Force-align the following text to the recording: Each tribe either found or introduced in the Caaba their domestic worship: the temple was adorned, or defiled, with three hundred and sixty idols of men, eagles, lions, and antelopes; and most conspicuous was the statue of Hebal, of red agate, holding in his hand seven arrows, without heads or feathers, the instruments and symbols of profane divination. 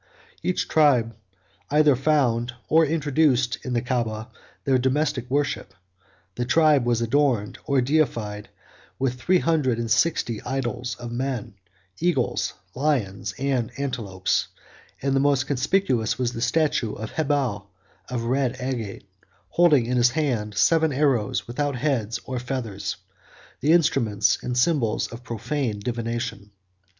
Each 0.41 0.67
tribe 0.67 1.15
either 1.69 1.95
found 1.95 2.55
or 2.69 2.83
introduced 2.83 3.59
in 3.63 3.73
the 3.73 3.83
Caaba 3.83 4.29
their 4.63 4.79
domestic 4.79 5.29
worship: 5.29 5.75
the 6.33 6.43
temple 6.43 6.87
was 6.87 7.03
adorned, 7.03 7.59
or 7.65 7.81
defiled, 7.81 8.47
with 8.97 9.13
three 9.21 9.37
hundred 9.37 9.77
and 9.77 9.91
sixty 9.91 10.41
idols 10.41 10.95
of 10.95 11.11
men, 11.11 11.53
eagles, 11.99 12.53
lions, 12.73 13.35
and 13.37 13.69
antelopes; 13.77 14.47
and 15.03 15.21
most 15.21 15.45
conspicuous 15.45 16.17
was 16.17 16.33
the 16.33 16.41
statue 16.41 16.93
of 16.95 17.11
Hebal, 17.11 17.67
of 18.09 18.23
red 18.23 18.55
agate, 18.59 19.07
holding 19.49 19.85
in 19.85 19.97
his 19.97 20.09
hand 20.09 20.57
seven 20.57 20.91
arrows, 20.91 21.45
without 21.47 21.75
heads 21.75 22.19
or 22.25 22.39
feathers, 22.39 22.95
the 23.59 23.71
instruments 23.71 24.39
and 24.41 24.57
symbols 24.57 25.05
of 25.09 25.23
profane 25.23 25.77
divination. 25.77 26.49